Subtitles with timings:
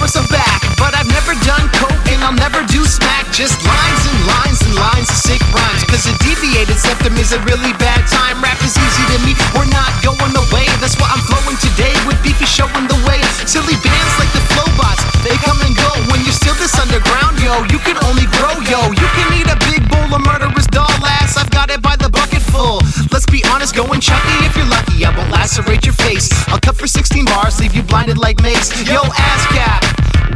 [0.00, 3.28] course I'm back, but I've never done coke and I'll never do smack.
[3.36, 5.84] Just lines and lines and lines of sick rhymes.
[5.84, 8.40] Cause a deviated septum is a really bad time.
[8.40, 10.64] Rap is easy to me, we're not going away.
[10.80, 13.20] That's why I'm flowing today with Beefy showing the way.
[13.44, 15.92] Silly bands like the Flobots, they come and go.
[16.08, 18.80] When you're still this underground, yo, you can only grow, yo.
[18.96, 20.88] You can eat a big bowl of murderous doll
[21.20, 21.36] ass.
[21.36, 22.80] I've got it by the bucket full.
[23.12, 25.04] Let's be honest, go and chucky if you're lucky.
[25.04, 26.32] I won't lacerate your face.
[26.48, 28.72] I'll cut for 16 bars, leave you blinded like mace.
[28.88, 29.89] Yo, ass cap.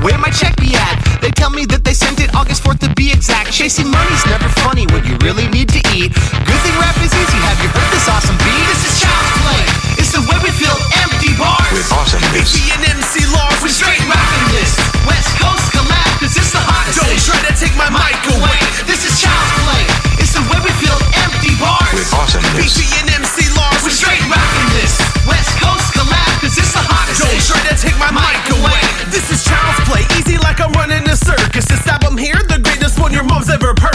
[0.05, 1.19] Where my check be at?
[1.23, 3.51] They tell me that they sent it August 4th to be exact.
[3.51, 6.13] Chasing money's never funny when you really need to eat.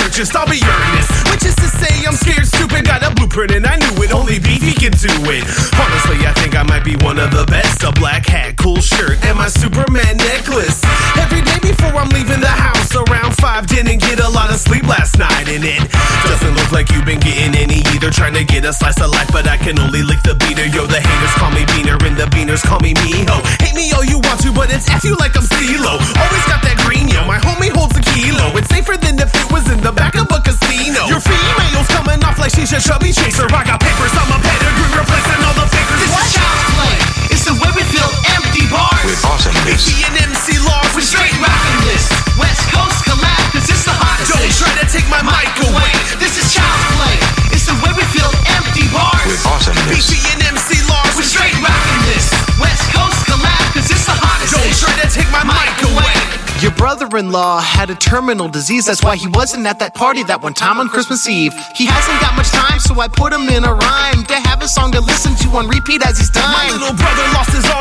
[0.09, 0.35] Purchased.
[0.35, 2.85] I'll be earnest, which is to say I'm scared, stupid.
[2.85, 4.11] Got a blueprint and I knew it.
[4.11, 5.45] Only Beefy can do it.
[5.77, 7.83] Honestly, I think I might be one of the best.
[7.83, 10.81] A black hat, cool shirt, and my Superman necklace.
[11.13, 14.87] Every day before I'm leaving the house, around five, didn't get a lot of sleep
[14.89, 15.77] last night, and it
[16.25, 18.09] doesn't look like you've been getting any either.
[18.09, 20.65] Trying to get a slice of life, but I can only lick the beater.
[20.65, 23.37] Yo, the haters call me Beaner, and the Beaners call me Miho.
[23.61, 26.01] Hate me all you want to, but it's F you like I'm CeeLo.
[26.01, 26.68] Always got that
[56.79, 58.85] Your brother-in-law had a terminal disease.
[58.85, 61.51] That's why he wasn't at that party that one time on Christmas Eve.
[61.75, 64.67] He hasn't got much time, so I put him in a rhyme to have a
[64.67, 66.47] song to listen to on repeat as he's dying.
[66.55, 67.78] My little brother lost his arms,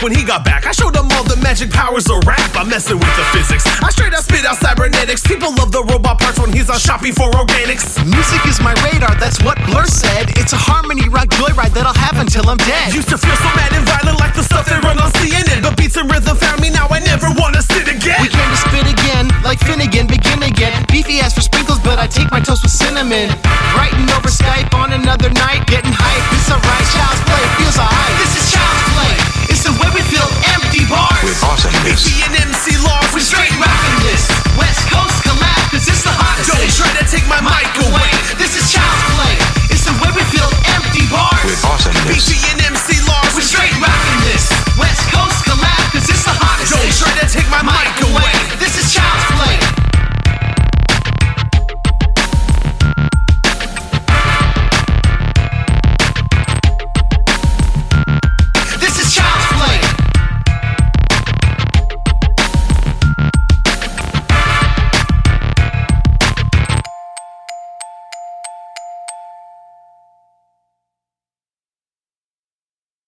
[0.00, 2.40] When he got back, I showed him all the magic powers of rap.
[2.56, 3.68] I'm messing with the physics.
[3.84, 5.20] I straight up spit out cybernetics.
[5.20, 8.00] People love the robot parts when he's on shopping for organics.
[8.08, 10.32] Music is my radar, that's what Blur said.
[10.40, 12.96] It's a harmony rock joyride that I'll have until I'm dead.
[12.96, 15.60] Used to feel so mad and violent like the stuff they run on CNN.
[15.60, 18.24] But beats and rhythm found me, now I never wanna sit again.
[18.24, 20.80] We came to spit again, like Finnegan, begin again.
[20.88, 23.28] Beefy asked for sprinkles, but I take my toast with cinnamon.
[23.76, 25.89] Writing over Skype on another night, getting hype, it's alright.